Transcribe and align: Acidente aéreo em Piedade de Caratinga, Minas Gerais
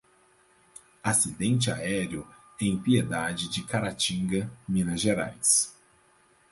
Acidente 1.03 1.69
aéreo 1.69 2.27
em 2.59 2.75
Piedade 2.75 3.47
de 3.47 3.63
Caratinga, 3.63 4.51
Minas 4.67 4.99
Gerais 4.99 5.75